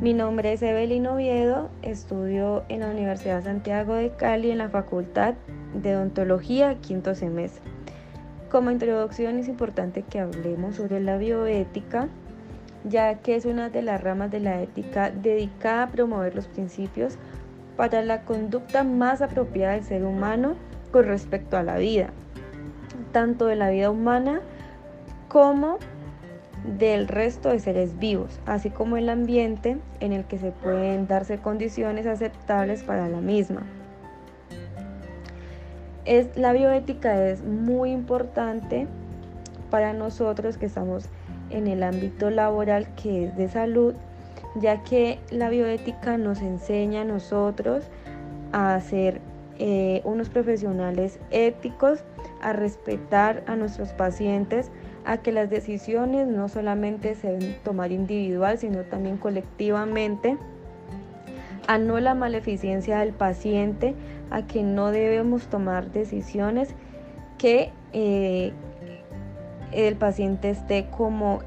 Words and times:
Mi 0.00 0.14
nombre 0.14 0.54
es 0.54 0.62
Evelyn 0.62 1.06
Oviedo, 1.08 1.68
estudio 1.82 2.64
en 2.70 2.80
la 2.80 2.88
Universidad 2.88 3.44
Santiago 3.44 3.92
de 3.92 4.08
Cali 4.08 4.50
en 4.50 4.56
la 4.56 4.70
Facultad 4.70 5.34
de 5.74 5.94
Odontología, 5.94 6.76
quinto 6.80 7.14
semestre. 7.14 7.62
Como 8.50 8.70
introducción 8.70 9.38
es 9.38 9.46
importante 9.46 10.00
que 10.00 10.20
hablemos 10.20 10.76
sobre 10.76 11.00
la 11.00 11.18
bioética, 11.18 12.08
ya 12.84 13.16
que 13.16 13.36
es 13.36 13.44
una 13.44 13.68
de 13.68 13.82
las 13.82 14.02
ramas 14.02 14.30
de 14.30 14.40
la 14.40 14.62
ética 14.62 15.10
dedicada 15.10 15.82
a 15.82 15.88
promover 15.88 16.34
los 16.34 16.46
principios 16.46 17.18
para 17.76 18.00
la 18.00 18.22
conducta 18.22 18.84
más 18.84 19.20
apropiada 19.20 19.74
del 19.74 19.84
ser 19.84 20.04
humano 20.04 20.54
con 20.92 21.04
respecto 21.04 21.58
a 21.58 21.62
la 21.62 21.76
vida, 21.76 22.08
tanto 23.12 23.44
de 23.44 23.56
la 23.56 23.68
vida 23.68 23.90
humana 23.90 24.40
como 25.28 25.78
del 26.64 27.08
resto 27.08 27.50
de 27.50 27.60
seres 27.60 27.98
vivos, 27.98 28.40
así 28.46 28.70
como 28.70 28.96
el 28.96 29.08
ambiente 29.08 29.78
en 30.00 30.12
el 30.12 30.24
que 30.24 30.38
se 30.38 30.52
pueden 30.52 31.06
darse 31.06 31.38
condiciones 31.38 32.06
aceptables 32.06 32.82
para 32.82 33.08
la 33.08 33.20
misma. 33.20 33.62
Es, 36.04 36.36
la 36.36 36.52
bioética 36.52 37.28
es 37.28 37.42
muy 37.42 37.90
importante 37.90 38.86
para 39.70 39.92
nosotros 39.92 40.58
que 40.58 40.66
estamos 40.66 41.08
en 41.50 41.66
el 41.66 41.82
ámbito 41.82 42.30
laboral 42.30 42.88
que 42.94 43.26
es 43.26 43.36
de 43.36 43.48
salud, 43.48 43.94
ya 44.56 44.82
que 44.82 45.18
la 45.30 45.48
bioética 45.48 46.16
nos 46.16 46.40
enseña 46.40 47.02
a 47.02 47.04
nosotros 47.04 47.84
a 48.52 48.80
ser 48.80 49.20
eh, 49.58 50.00
unos 50.04 50.28
profesionales 50.28 51.18
éticos, 51.30 52.02
a 52.40 52.52
respetar 52.52 53.44
a 53.46 53.56
nuestros 53.56 53.92
pacientes, 53.92 54.70
a 55.04 55.18
que 55.18 55.32
las 55.32 55.50
decisiones 55.50 56.26
no 56.26 56.48
solamente 56.48 57.14
se 57.14 57.32
deben 57.32 57.56
tomar 57.62 57.92
individual, 57.92 58.58
sino 58.58 58.82
también 58.82 59.16
colectivamente, 59.16 60.36
a 61.66 61.78
no 61.78 62.00
la 62.00 62.14
maleficencia 62.14 62.98
del 62.98 63.12
paciente, 63.12 63.94
a 64.30 64.46
que 64.46 64.62
no 64.62 64.90
debemos 64.90 65.46
tomar 65.46 65.90
decisiones 65.90 66.74
que 67.38 67.70
eh, 67.92 68.52
el 69.72 69.96
paciente 69.96 70.50
esté 70.50 70.86
como 70.90 71.40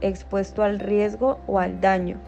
expuesto 0.00 0.62
al 0.62 0.78
riesgo 0.78 1.38
o 1.46 1.58
al 1.58 1.80
daño. 1.80 2.18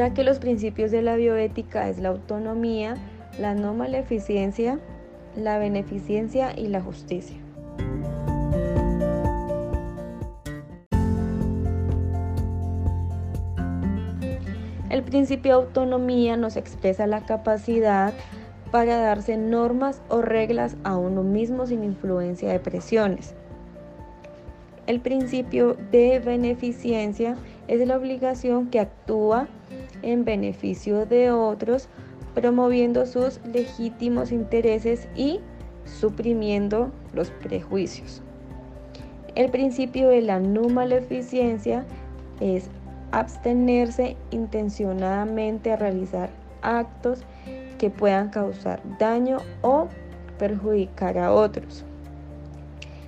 Ya 0.00 0.14
que 0.14 0.24
los 0.24 0.38
principios 0.38 0.90
de 0.90 1.02
la 1.02 1.14
bioética 1.14 1.90
es 1.90 1.98
la 1.98 2.08
autonomía, 2.08 2.94
la 3.38 3.54
no 3.54 3.74
maleficencia, 3.74 4.80
la 5.36 5.58
beneficencia 5.58 6.58
y 6.58 6.68
la 6.68 6.80
justicia. 6.80 7.36
El 14.88 15.02
principio 15.02 15.52
de 15.52 15.64
autonomía 15.66 16.38
nos 16.38 16.56
expresa 16.56 17.06
la 17.06 17.26
capacidad 17.26 18.14
para 18.70 18.96
darse 18.96 19.36
normas 19.36 20.00
o 20.08 20.22
reglas 20.22 20.78
a 20.82 20.96
uno 20.96 21.22
mismo 21.22 21.66
sin 21.66 21.84
influencia 21.84 22.50
de 22.50 22.58
presiones. 22.58 23.34
El 24.86 25.00
principio 25.00 25.76
de 25.92 26.20
beneficencia 26.20 27.36
es 27.70 27.86
la 27.86 27.96
obligación 27.96 28.66
que 28.66 28.80
actúa 28.80 29.46
en 30.02 30.24
beneficio 30.24 31.06
de 31.06 31.30
otros, 31.30 31.88
promoviendo 32.34 33.06
sus 33.06 33.40
legítimos 33.44 34.32
intereses 34.32 35.06
y 35.14 35.38
suprimiendo 35.84 36.90
los 37.12 37.30
prejuicios. 37.30 38.22
El 39.36 39.52
principio 39.52 40.08
de 40.08 40.20
la 40.20 40.40
no 40.40 40.68
maleficencia 40.68 41.86
es 42.40 42.68
abstenerse 43.12 44.16
intencionadamente 44.32 45.70
a 45.70 45.76
realizar 45.76 46.30
actos 46.62 47.22
que 47.78 47.88
puedan 47.88 48.30
causar 48.30 48.82
daño 48.98 49.38
o 49.62 49.86
perjudicar 50.40 51.18
a 51.18 51.32
otros. 51.32 51.84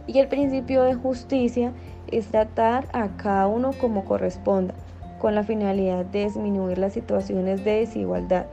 Y 0.07 0.21
el 0.21 0.29
principio 0.29 0.85
de 0.85 0.95
justicia 0.95 1.73
es 2.09 2.27
tratar 2.27 2.87
a 2.93 3.09
cada 3.17 3.47
uno 3.47 3.73
como 3.73 4.05
corresponda, 4.05 4.75
con 5.19 5.35
la 5.35 5.45
finalidad 5.45 6.05
de 6.05 6.25
disminuir 6.25 6.79
las 6.79 6.93
situaciones 6.93 7.65
de 7.65 7.81
desigualdad. 7.81 8.47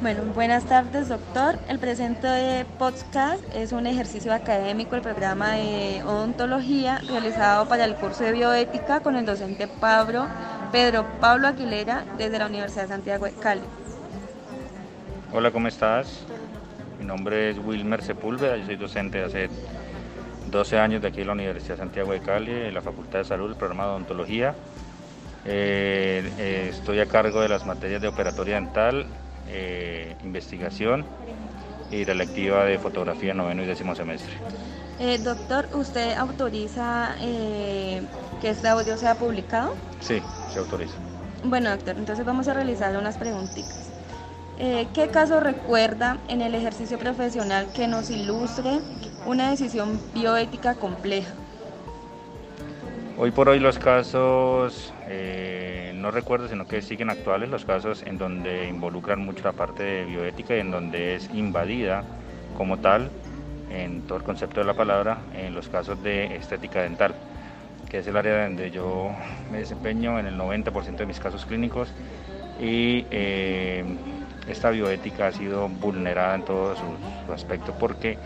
Bueno, 0.00 0.22
buenas 0.32 0.64
tardes 0.64 1.08
doctor. 1.08 1.58
El 1.68 1.78
presente 1.78 2.64
podcast 2.78 3.42
es 3.52 3.72
un 3.72 3.86
ejercicio 3.86 4.32
académico 4.32 4.92
del 4.92 5.02
programa 5.02 5.54
de 5.54 6.02
odontología 6.02 7.02
realizado 7.06 7.68
para 7.68 7.84
el 7.84 7.94
curso 7.96 8.24
de 8.24 8.32
bioética 8.32 9.00
con 9.00 9.16
el 9.16 9.26
docente 9.26 9.68
Pedro 9.68 11.06
Pablo 11.20 11.48
Aguilera 11.48 12.04
desde 12.16 12.38
la 12.38 12.46
Universidad 12.46 12.84
de 12.84 12.88
Santiago 12.88 13.26
de 13.26 13.32
Cali. 13.32 13.60
Hola, 15.30 15.50
¿cómo 15.50 15.68
estás? 15.68 16.24
Mi 16.98 17.04
nombre 17.04 17.50
es 17.50 17.58
Wilmer 17.58 18.02
Sepúlveda, 18.02 18.56
yo 18.56 18.64
soy 18.64 18.76
docente 18.76 19.22
hace 19.22 19.50
12 20.50 20.78
años 20.78 21.02
de 21.02 21.08
aquí 21.08 21.20
en 21.20 21.26
la 21.26 21.34
Universidad 21.34 21.74
de 21.74 21.82
Santiago 21.82 22.12
de 22.12 22.20
Cali, 22.20 22.50
en 22.50 22.72
la 22.72 22.80
Facultad 22.80 23.18
de 23.18 23.24
Salud, 23.26 23.50
el 23.50 23.56
programa 23.56 23.84
de 23.84 23.90
odontología. 23.90 24.54
Eh, 25.44 26.32
eh, 26.38 26.68
estoy 26.70 27.00
a 27.00 27.06
cargo 27.06 27.42
de 27.42 27.48
las 27.50 27.66
materias 27.66 28.00
de 28.00 28.08
operatoria 28.08 28.54
dental, 28.54 29.06
eh, 29.50 30.16
investigación 30.24 31.04
y 31.90 32.06
la 32.06 32.14
lectiva 32.14 32.64
de 32.64 32.78
fotografía 32.78 33.34
noveno 33.34 33.62
y 33.62 33.66
décimo 33.66 33.94
semestre. 33.94 34.32
doctor, 35.22 35.68
¿usted 35.74 36.16
autoriza 36.16 37.14
que 37.20 38.50
este 38.50 38.66
audio 38.66 38.96
sea 38.96 39.14
publicado? 39.14 39.74
Sí, 40.00 40.22
se 40.54 40.58
autoriza. 40.58 40.96
Bueno, 41.44 41.70
doctor, 41.70 41.96
entonces 41.98 42.24
vamos 42.24 42.48
a 42.48 42.54
realizar 42.54 42.96
unas 42.96 43.18
preguntitas. 43.18 43.87
Eh, 44.60 44.88
¿Qué 44.92 45.06
caso 45.06 45.38
recuerda 45.38 46.18
en 46.26 46.42
el 46.42 46.52
ejercicio 46.52 46.98
profesional 46.98 47.68
que 47.72 47.86
nos 47.86 48.10
ilustre 48.10 48.80
una 49.24 49.50
decisión 49.50 50.00
bioética 50.12 50.74
compleja? 50.74 51.32
Hoy 53.16 53.30
por 53.30 53.48
hoy 53.48 53.60
los 53.60 53.78
casos, 53.78 54.92
eh, 55.06 55.92
no 55.94 56.10
recuerdo, 56.10 56.48
sino 56.48 56.66
que 56.66 56.82
siguen 56.82 57.08
actuales 57.08 57.48
los 57.50 57.64
casos 57.64 58.02
en 58.02 58.18
donde 58.18 58.68
involucran 58.68 59.20
mucho 59.20 59.44
la 59.44 59.52
parte 59.52 59.84
de 59.84 60.04
bioética 60.06 60.56
y 60.56 60.60
en 60.60 60.72
donde 60.72 61.14
es 61.14 61.30
invadida 61.32 62.02
como 62.56 62.78
tal, 62.78 63.10
en 63.70 64.02
todo 64.02 64.18
el 64.18 64.24
concepto 64.24 64.58
de 64.58 64.66
la 64.66 64.74
palabra, 64.74 65.18
en 65.34 65.54
los 65.54 65.68
casos 65.68 66.02
de 66.02 66.34
estética 66.34 66.82
dental, 66.82 67.14
que 67.88 67.98
es 67.98 68.06
el 68.08 68.16
área 68.16 68.44
donde 68.44 68.72
yo 68.72 69.12
me 69.52 69.58
desempeño 69.58 70.18
en 70.18 70.26
el 70.26 70.36
90% 70.36 70.96
de 70.96 71.06
mis 71.06 71.20
casos 71.20 71.46
clínicos 71.46 71.92
y 72.60 73.06
eh, 73.12 73.84
esta 74.48 74.70
bioética 74.70 75.28
ha 75.28 75.32
sido 75.32 75.68
vulnerada 75.68 76.34
en 76.34 76.44
todo 76.44 76.74
su, 76.76 77.32
aspecto 77.32 77.74
porque 77.78 78.18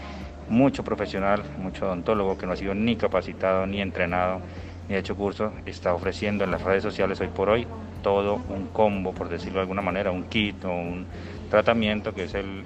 mucho 0.49 0.84
profesional, 0.84 1.43
mucho 1.59 1.87
odontólogo 1.87 2.38
que 2.38 2.47
no 2.47 2.53
ha 2.53 2.56
sido 2.56 2.75
ni 2.75 2.97
capacitado, 2.97 3.66
ni 3.66 3.81
entrenado, 3.81 4.41
ni 4.88 4.97
hecho 4.97 5.16
curso, 5.16 5.53
está 5.66 5.94
ofreciendo 5.94 6.44
en 6.44 6.50
las 6.50 6.62
redes 6.62 6.83
sociales 6.83 7.21
hoy 7.21 7.28
por 7.28 7.50
hoy 7.50 7.66
todo 8.03 8.41
un 8.49 8.69
combo, 8.69 9.12
por 9.12 9.28
decirlo 9.28 9.55
de 9.55 9.62
alguna 9.62 9.83
manera, 9.83 10.10
un 10.10 10.25
kit 10.25 10.65
o 10.65 10.71
un 10.71 11.06
tratamiento 11.50 12.12
que 12.12 12.25
es 12.25 12.34
el, 12.34 12.65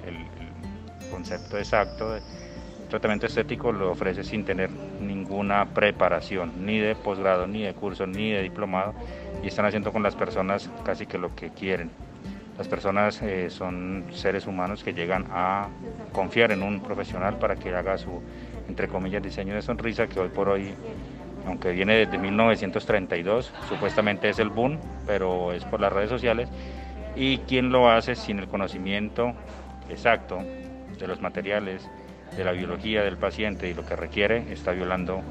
concepto 1.11 1.57
exacto. 1.57 2.11
De, 2.11 2.21
tratamiento 2.89 3.25
estético 3.25 3.71
lo 3.71 3.91
ofrece 3.91 4.23
sin 4.23 4.45
tener 4.45 4.69
ninguna 5.01 5.65
preparación, 5.65 6.65
ni 6.65 6.79
de 6.79 6.95
posgrado, 6.95 7.45
ni 7.45 7.63
de 7.63 7.73
curso, 7.73 8.07
ni 8.07 8.31
de 8.31 8.41
diplomado, 8.41 8.93
y 9.43 9.47
están 9.47 9.65
haciendo 9.65 9.91
con 9.91 10.03
las 10.03 10.15
personas 10.15 10.69
casi 10.85 11.05
que 11.05 11.17
lo 11.17 11.35
que 11.35 11.49
quieren. 11.49 11.91
Las 12.57 12.67
personas 12.67 13.21
eh, 13.21 13.51
son 13.51 14.05
seres 14.11 14.47
humanos 14.47 14.83
que 14.83 14.93
llegan 14.93 15.25
a 15.29 15.67
confiar 16.11 16.51
en 16.51 16.63
un 16.63 16.81
profesional 16.81 17.37
para 17.37 17.55
que 17.55 17.73
haga 17.73 17.97
su, 17.99 18.21
entre 18.67 18.87
comillas, 18.87 19.21
diseño 19.21 19.53
de 19.53 19.61
sonrisa, 19.61 20.07
que 20.07 20.19
hoy 20.19 20.29
por 20.29 20.49
hoy, 20.49 20.73
aunque 21.45 21.71
viene 21.71 22.05
desde 22.05 22.17
1932, 22.17 23.53
supuestamente 23.69 24.29
es 24.29 24.39
el 24.39 24.49
boom, 24.49 24.79
pero 25.05 25.53
es 25.53 25.63
por 25.65 25.79
las 25.79 25.93
redes 25.93 26.09
sociales, 26.09 26.49
y 27.15 27.37
quien 27.39 27.69
lo 27.71 27.91
hace 27.91 28.15
sin 28.15 28.39
el 28.39 28.47
conocimiento 28.47 29.33
exacto 29.89 30.39
de 30.97 31.07
los 31.07 31.21
materiales, 31.21 31.87
de 32.35 32.43
la 32.43 32.53
biología 32.53 33.03
del 33.03 33.17
paciente 33.17 33.69
y 33.69 33.75
lo 33.75 33.85
que 33.85 33.95
requiere, 33.95 34.51
está 34.51 34.71
violando 34.71 35.21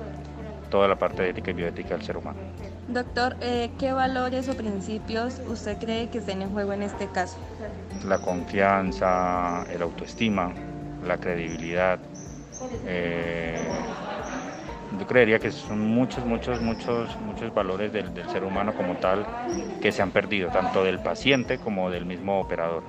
toda 0.70 0.86
la 0.86 0.96
parte 0.96 1.22
de 1.22 1.30
ética 1.30 1.50
y 1.50 1.54
bioética 1.54 1.96
del 1.96 2.04
ser 2.04 2.16
humano. 2.16 2.38
Doctor, 2.88 3.36
eh, 3.40 3.72
¿qué 3.78 3.92
valores 3.92 4.48
o 4.48 4.56
principios 4.56 5.40
usted 5.48 5.76
cree 5.78 6.08
que 6.08 6.18
estén 6.18 6.40
en 6.42 6.50
juego 6.50 6.72
en 6.72 6.82
este 6.82 7.08
caso? 7.08 7.36
La 8.04 8.18
confianza, 8.18 9.64
el 9.72 9.82
autoestima, 9.82 10.54
la 11.04 11.18
credibilidad, 11.18 11.98
eh, 12.86 13.68
yo 14.98 15.06
creería 15.06 15.40
que 15.40 15.50
son 15.50 15.80
muchos, 15.80 16.24
muchos, 16.24 16.60
muchos, 16.62 17.18
muchos 17.20 17.52
valores 17.52 17.92
del, 17.92 18.14
del 18.14 18.28
ser 18.28 18.44
humano 18.44 18.72
como 18.76 18.94
tal 18.94 19.26
que 19.80 19.90
se 19.90 20.02
han 20.02 20.12
perdido, 20.12 20.48
tanto 20.50 20.84
del 20.84 21.00
paciente 21.00 21.58
como 21.58 21.90
del 21.90 22.06
mismo 22.06 22.40
operador. 22.40 22.84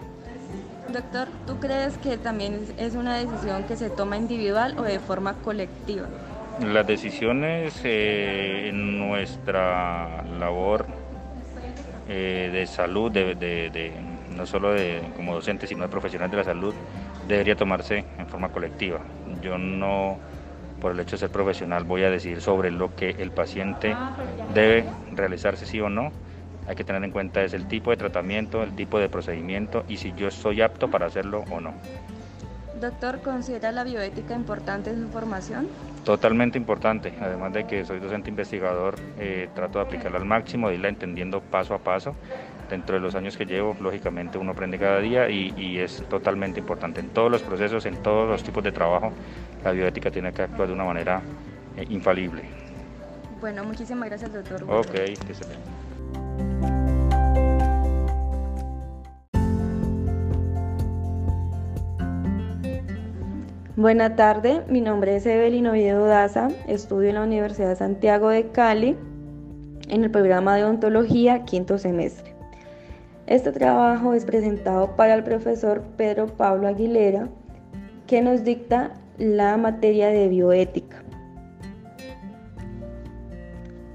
Doctor, 0.88 1.28
¿tú 1.48 1.60
crees 1.60 1.98
que 1.98 2.18
también 2.18 2.68
es 2.78 2.94
una 2.94 3.18
decisión 3.18 3.64
que 3.64 3.76
se 3.76 3.90
toma 3.90 4.16
individual 4.16 4.76
o 4.78 4.84
de 4.84 5.00
forma 5.00 5.34
colectiva? 5.42 6.08
Las 6.60 6.88
decisiones 6.88 7.82
eh, 7.84 8.70
en 8.70 8.98
nuestra 8.98 10.24
labor 10.40 10.88
eh, 12.10 12.50
de 12.52 12.66
salud, 12.66 13.12
de, 13.12 13.94
no 14.36 14.46
solo 14.48 14.74
de, 14.74 15.04
como 15.16 15.36
docente, 15.36 15.68
sino 15.68 15.84
de 15.84 15.90
profesional 15.90 16.32
de 16.32 16.38
la 16.38 16.44
salud, 16.44 16.74
debería 17.28 17.56
tomarse 17.56 18.06
en 18.18 18.28
forma 18.28 18.50
colectiva. 18.50 19.02
Yo 19.42 19.60
no, 19.60 20.18
por 20.82 20.94
el 20.94 21.00
hecho 21.00 21.12
de 21.12 21.20
ser 21.20 21.30
profesional, 21.30 21.84
voy 21.84 22.04
a 22.04 22.10
decidir 22.10 22.42
sobre 22.42 22.72
lo 22.72 22.96
que 22.96 23.12
el 23.12 23.30
paciente 23.30 23.96
debe 24.54 24.84
realizarse 25.12 25.68
sí 25.68 25.80
o 25.80 25.90
no, 25.90 26.12
hay 26.68 26.76
que 26.76 26.84
tener 26.84 27.04
en 27.04 27.12
cuenta 27.12 27.44
es 27.44 27.54
el 27.54 27.68
tipo 27.68 27.92
de 27.92 27.98
tratamiento, 27.98 28.64
el 28.64 28.76
tipo 28.76 29.00
de 29.00 29.10
procedimiento 29.10 29.86
y 29.88 29.98
si 29.98 30.12
yo 30.14 30.32
soy 30.32 30.62
apto 30.62 30.90
para 30.90 31.06
hacerlo 31.06 31.46
o 31.52 31.62
no. 31.62 31.74
Doctor, 32.80 33.22
¿considera 33.22 33.72
la 33.72 33.84
bioética 33.84 34.36
importante 34.36 34.92
en 34.92 35.02
su 35.02 35.08
formación? 35.10 35.68
Totalmente 36.04 36.58
importante, 36.58 37.12
además 37.20 37.52
de 37.54 37.66
que 37.66 37.84
soy 37.84 38.00
docente 38.00 38.30
investigador, 38.30 38.96
eh, 39.18 39.50
trato 39.56 39.80
de 39.80 39.86
aplicarla 39.86 40.20
al 40.20 40.26
máximo, 40.26 40.70
de 40.70 40.76
irla 40.76 40.90
entendiendo 40.90 41.42
paso 41.42 41.74
a 41.74 41.80
paso. 41.80 42.16
Dentro 42.70 42.96
de 42.96 43.02
los 43.02 43.16
años 43.16 43.36
que 43.36 43.46
llevo, 43.46 43.76
lógicamente 43.80 44.38
uno 44.38 44.52
aprende 44.52 44.78
cada 44.78 45.00
día 45.00 45.30
y, 45.30 45.80
es 45.80 46.04
totalmente 46.10 46.60
importante. 46.60 47.00
En 47.00 47.10
todos 47.10 47.32
los 47.32 47.42
procesos, 47.42 47.86
en 47.86 47.96
todos 48.04 48.30
los 48.30 48.44
tipos 48.44 48.64
de 48.64 48.72
trabajo, 48.72 49.12
la 49.64 49.72
bioética 49.72 50.12
tiene 50.12 50.32
que 50.32 50.44
actuar 50.44 50.68
de 50.68 50.74
una 50.74 50.84
manera 50.84 51.22
eh, 51.78 51.86
infalible. 51.90 52.44
Bueno, 53.40 53.64
muchísimas 53.64 54.10
gracias, 54.10 54.34
doctor. 54.34 54.64
Ok, 54.70 54.96
excelente. 54.96 56.77
Buenas 63.78 64.16
tardes, 64.16 64.68
mi 64.70 64.82
nombre 64.82 65.16
es 65.16 65.28
Evelyn 65.28 65.68
Oviedo 65.68 66.08
Daza, 66.08 66.48
estudio 66.66 67.10
en 67.10 67.16
la 67.16 67.22
Universidad 67.22 67.70
de 67.70 67.76
Santiago 67.76 68.30
de 68.30 68.50
Cali 68.50 68.98
en 69.88 70.04
el 70.04 70.10
programa 70.10 70.56
de 70.56 70.64
odontología 70.64 71.46
quinto 71.46 71.78
semestre. 71.78 72.34
Este 73.28 73.52
trabajo 73.52 74.16
es 74.16 74.26
presentado 74.26 74.96
para 74.96 75.14
el 75.14 75.24
profesor 75.24 75.84
Pedro 75.96 76.26
Pablo 76.26 76.68
Aguilera, 76.68 77.30
que 78.08 78.24
nos 78.24 78.44
dicta 78.44 78.94
la 79.20 79.58
materia 79.58 80.08
de 80.08 80.28
bioética. 80.28 81.04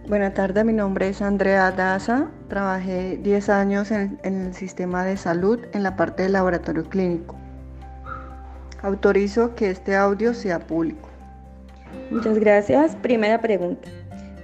Buenas 0.07 0.35
tardes, 0.35 0.65
mi 0.65 0.75
nombre 0.75 1.09
es 1.09 1.21
Andrea 1.21 1.73
Daza, 1.73 2.29
trabajé 2.47 3.17
10 3.17 3.49
años 3.49 3.91
en 3.91 4.21
el 4.23 4.55
sistema 4.55 5.05
de 5.05 5.17
salud 5.17 5.59
en 5.73 5.83
la 5.83 5.97
parte 5.97 6.23
del 6.23 6.35
laboratorio 6.35 6.85
clínico. 6.85 7.42
Autorizo 8.83 9.55
que 9.55 9.71
este 9.71 9.97
audio 9.97 10.35
sea 10.35 10.59
público. 10.59 11.09
Muchas 12.11 12.39
gracias. 12.39 12.97
Primera 12.97 13.41
pregunta. 13.41 13.89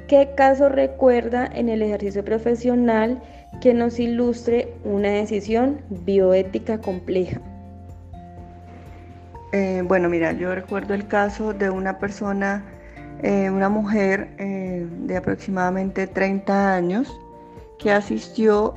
¿Qué 0.06 0.31
caso 0.37 0.69
recuerda 0.69 1.46
en 1.46 1.69
el 1.69 1.82
ejercicio 1.82 2.25
profesional 2.25 3.20
que 3.61 3.75
nos 3.75 3.99
ilustre 3.99 4.75
una 4.85 5.08
decisión 5.11 5.81
bioética 5.90 6.81
compleja? 6.81 7.40
Eh, 9.52 9.82
bueno, 9.85 10.08
mira, 10.08 10.32
yo 10.32 10.55
recuerdo 10.55 10.94
el 10.94 11.06
caso 11.08 11.52
de 11.52 11.70
una 11.70 11.99
persona, 11.99 12.64
eh, 13.23 13.50
una 13.50 13.69
mujer 13.69 14.29
eh, 14.38 14.87
de 15.00 15.17
aproximadamente 15.17 16.06
30 16.06 16.75
años, 16.75 17.19
que 17.79 17.93
asistió 17.93 18.75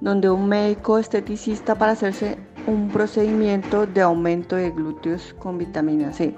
donde 0.00 0.30
un 0.30 0.48
médico 0.48 0.98
esteticista 0.98 1.74
para 1.74 1.92
hacerse 1.92 2.38
un 2.66 2.88
procedimiento 2.88 3.86
de 3.86 4.02
aumento 4.02 4.56
de 4.56 4.70
glúteos 4.70 5.34
con 5.38 5.58
vitamina 5.58 6.12
C. 6.12 6.34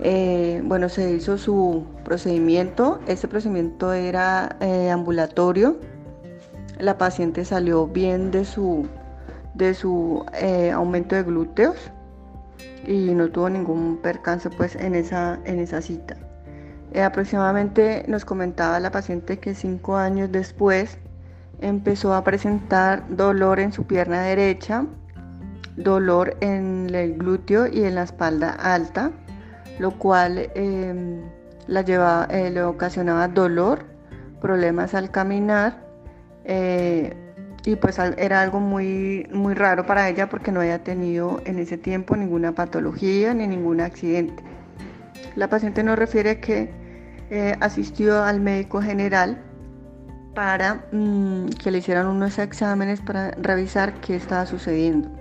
Eh, 0.00 0.62
bueno, 0.64 0.88
se 0.88 1.12
hizo 1.12 1.36
su 1.38 1.84
procedimiento. 2.04 3.00
Ese 3.06 3.28
procedimiento 3.28 3.92
era 3.92 4.56
eh, 4.60 4.90
ambulatorio. 4.90 5.78
La 6.78 6.96
paciente 6.96 7.44
salió 7.44 7.86
bien 7.86 8.30
de 8.30 8.44
su, 8.44 8.86
de 9.54 9.74
su 9.74 10.24
eh, 10.40 10.70
aumento 10.70 11.14
de 11.14 11.22
glúteos 11.22 11.76
y 12.86 13.12
no 13.14 13.28
tuvo 13.28 13.50
ningún 13.50 13.98
percance 13.98 14.48
pues, 14.48 14.74
en, 14.76 14.94
esa, 14.94 15.38
en 15.44 15.58
esa 15.58 15.82
cita. 15.82 16.16
aproximadamente 17.04 18.04
nos 18.08 18.24
comentaba 18.24 18.80
la 18.80 18.90
paciente 18.90 19.38
que 19.38 19.54
cinco 19.54 19.96
años 19.96 20.32
después 20.32 20.98
empezó 21.60 22.14
a 22.14 22.24
presentar 22.24 23.04
dolor 23.14 23.60
en 23.60 23.72
su 23.72 23.84
pierna 23.84 24.22
derecha 24.22 24.86
dolor 25.82 26.36
en 26.40 26.92
el 26.94 27.16
glúteo 27.16 27.66
y 27.66 27.84
en 27.84 27.94
la 27.94 28.02
espalda 28.02 28.50
alta, 28.52 29.10
lo 29.78 29.92
cual 29.92 30.50
em, 30.54 31.22
la 31.66 31.82
llevaba, 31.82 32.26
eh, 32.30 32.50
le 32.50 32.62
ocasionaba 32.62 33.28
dolor, 33.28 33.84
problemas 34.40 34.94
al 34.94 35.10
caminar 35.10 35.84
eh, 36.44 37.14
y 37.64 37.76
pues 37.76 37.98
era 37.98 38.40
algo 38.40 38.58
muy, 38.58 39.28
muy 39.32 39.54
raro 39.54 39.84
para 39.84 40.08
ella 40.08 40.28
porque 40.28 40.50
no 40.50 40.60
había 40.60 40.82
tenido 40.82 41.40
en 41.44 41.58
ese 41.58 41.76
tiempo 41.76 42.16
ninguna 42.16 42.52
patología 42.52 43.34
ni 43.34 43.46
ningún 43.46 43.80
accidente. 43.80 44.42
La 45.36 45.48
paciente 45.48 45.82
nos 45.82 45.98
refiere 45.98 46.40
que 46.40 46.70
eh, 47.30 47.54
asistió 47.60 48.22
al 48.22 48.40
médico 48.40 48.80
general 48.80 49.42
para 50.34 50.86
mm, 50.92 51.50
que 51.50 51.70
le 51.70 51.78
hicieran 51.78 52.06
unos 52.06 52.38
exámenes 52.38 53.00
para 53.00 53.32
revisar 53.32 54.00
qué 54.00 54.16
estaba 54.16 54.46
sucediendo. 54.46 55.19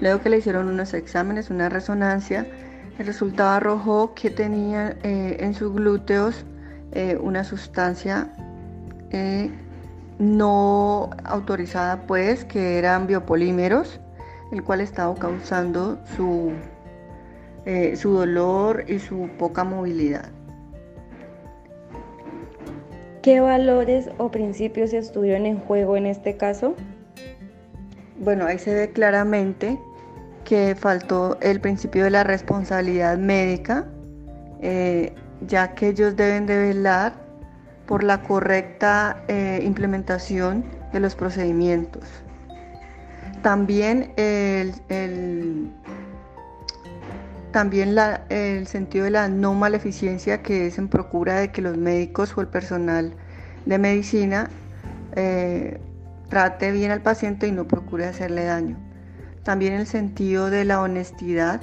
Luego 0.00 0.20
que 0.20 0.30
le 0.30 0.38
hicieron 0.38 0.68
unos 0.68 0.94
exámenes, 0.94 1.50
una 1.50 1.68
resonancia, 1.68 2.46
el 2.98 3.06
resultado 3.06 3.50
arrojó 3.50 4.14
que 4.14 4.30
tenía 4.30 4.96
eh, 5.02 5.38
en 5.40 5.54
sus 5.54 5.74
glúteos 5.74 6.44
eh, 6.92 7.18
una 7.20 7.44
sustancia 7.44 8.32
eh, 9.10 9.50
no 10.18 11.10
autorizada, 11.24 12.02
pues, 12.06 12.44
que 12.44 12.78
eran 12.78 13.06
biopolímeros, 13.06 14.00
el 14.52 14.62
cual 14.62 14.80
estaba 14.80 15.14
causando 15.14 15.98
su, 16.16 16.52
su 17.94 18.10
dolor 18.12 18.84
y 18.88 18.98
su 18.98 19.28
poca 19.38 19.64
movilidad. 19.64 20.28
¿Qué 23.22 23.40
valores 23.40 24.10
o 24.18 24.30
principios 24.30 24.92
estuvieron 24.92 25.46
en 25.46 25.58
juego 25.60 25.96
en 25.96 26.06
este 26.06 26.36
caso? 26.36 26.74
Bueno, 28.18 28.44
ahí 28.44 28.58
se 28.58 28.74
ve 28.74 28.90
claramente 28.90 29.78
que 30.44 30.74
faltó 30.74 31.38
el 31.40 31.60
principio 31.60 32.04
de 32.04 32.10
la 32.10 32.24
responsabilidad 32.24 33.18
médica, 33.18 33.86
eh, 34.60 35.14
ya 35.46 35.74
que 35.74 35.88
ellos 35.88 36.16
deben 36.16 36.46
de 36.46 36.56
velar 36.56 37.14
por 37.86 38.04
la 38.04 38.22
correcta 38.22 39.24
eh, 39.28 39.60
implementación 39.64 40.64
de 40.92 41.00
los 41.00 41.14
procedimientos. 41.14 42.04
También 43.42 44.12
el, 44.16 44.74
también 47.52 47.96
el 48.28 48.66
sentido 48.66 49.06
de 49.06 49.10
la 49.10 49.28
no 49.28 49.54
maleficencia 49.54 50.42
que 50.42 50.66
es 50.66 50.78
en 50.78 50.88
procura 50.88 51.40
de 51.40 51.50
que 51.50 51.62
los 51.62 51.76
médicos 51.76 52.36
o 52.36 52.42
el 52.42 52.48
personal 52.48 53.14
de 53.66 53.78
medicina 53.78 54.50
eh, 55.16 55.80
trate 56.28 56.70
bien 56.70 56.90
al 56.90 57.00
paciente 57.00 57.48
y 57.48 57.52
no 57.52 57.66
procure 57.66 58.06
hacerle 58.06 58.44
daño. 58.44 58.89
También 59.42 59.74
el 59.74 59.86
sentido 59.86 60.50
de 60.50 60.64
la 60.64 60.80
honestidad, 60.80 61.60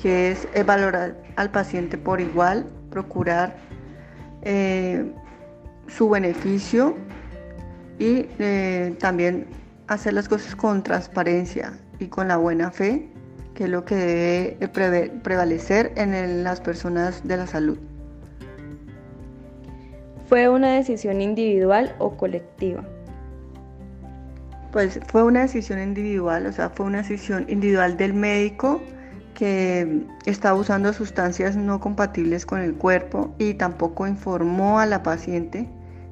que 0.00 0.32
es 0.32 0.48
valorar 0.66 1.16
al 1.36 1.50
paciente 1.50 1.96
por 1.96 2.20
igual, 2.20 2.66
procurar 2.90 3.56
eh, 4.42 5.04
su 5.86 6.08
beneficio 6.08 6.96
y 7.98 8.26
eh, 8.38 8.94
también 8.98 9.46
hacer 9.86 10.12
las 10.12 10.28
cosas 10.28 10.56
con 10.56 10.82
transparencia 10.82 11.78
y 11.98 12.06
con 12.06 12.28
la 12.28 12.36
buena 12.36 12.70
fe, 12.70 13.08
que 13.54 13.64
es 13.64 13.70
lo 13.70 13.84
que 13.84 13.94
debe 14.60 15.08
prevalecer 15.22 15.92
en 15.96 16.44
las 16.44 16.60
personas 16.60 17.26
de 17.26 17.36
la 17.36 17.46
salud. 17.46 17.78
¿Fue 20.28 20.48
una 20.48 20.74
decisión 20.74 21.20
individual 21.20 21.94
o 21.98 22.16
colectiva? 22.16 22.84
Pues 24.76 25.00
fue 25.06 25.22
una 25.22 25.40
decisión 25.40 25.80
individual, 25.80 26.44
o 26.44 26.52
sea, 26.52 26.68
fue 26.68 26.84
una 26.84 26.98
decisión 26.98 27.46
individual 27.48 27.96
del 27.96 28.12
médico 28.12 28.82
que 29.32 30.02
estaba 30.26 30.54
usando 30.54 30.92
sustancias 30.92 31.56
no 31.56 31.80
compatibles 31.80 32.44
con 32.44 32.60
el 32.60 32.74
cuerpo 32.74 33.34
y 33.38 33.54
tampoco 33.54 34.06
informó 34.06 34.78
a 34.78 34.84
la 34.84 35.02
paciente 35.02 35.66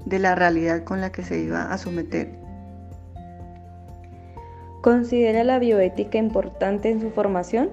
de 0.06 0.18
la 0.18 0.34
realidad 0.34 0.82
con 0.82 1.02
la 1.02 1.12
que 1.12 1.22
se 1.22 1.40
iba 1.40 1.70
a 1.70 1.76
someter. 1.76 2.30
¿Considera 4.80 5.44
la 5.44 5.58
bioética 5.58 6.16
importante 6.16 6.88
en 6.88 7.02
su 7.02 7.10
formación? 7.10 7.68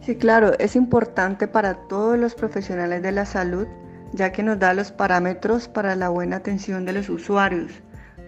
Sí, 0.00 0.16
claro, 0.16 0.58
es 0.58 0.74
importante 0.74 1.46
para 1.46 1.74
todos 1.86 2.18
los 2.18 2.34
profesionales 2.34 3.00
de 3.00 3.12
la 3.12 3.26
salud, 3.26 3.68
ya 4.12 4.32
que 4.32 4.42
nos 4.42 4.58
da 4.58 4.74
los 4.74 4.90
parámetros 4.90 5.68
para 5.68 5.94
la 5.94 6.08
buena 6.08 6.38
atención 6.38 6.84
de 6.84 6.94
los 6.94 7.08
usuarios. 7.10 7.80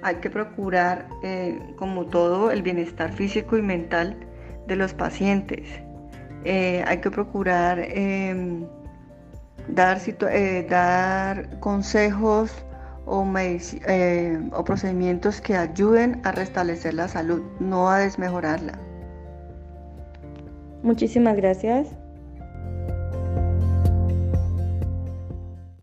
Hay 0.02 0.16
que 0.16 0.30
procurar, 0.30 1.06
eh, 1.22 1.58
como 1.76 2.06
todo, 2.06 2.50
el 2.50 2.62
bienestar 2.62 3.12
físico 3.12 3.56
y 3.56 3.62
mental 3.62 4.16
de 4.66 4.76
los 4.76 4.94
pacientes. 4.94 5.68
Eh, 6.44 6.82
hay 6.86 6.98
que 6.98 7.10
procurar 7.10 7.78
em, 7.78 8.66
dar, 9.68 9.98
eh, 10.06 10.66
dar 10.68 11.60
consejos 11.60 12.64
o, 13.04 13.26
o 14.52 14.64
procedimientos 14.64 15.40
que 15.40 15.56
ayuden 15.56 16.20
a 16.24 16.32
restablecer 16.32 16.94
la 16.94 17.08
salud, 17.08 17.42
no 17.58 17.90
a 17.90 17.98
desmejorarla. 17.98 18.78
Muchísimas 20.82 21.36
gracias. 21.36 21.99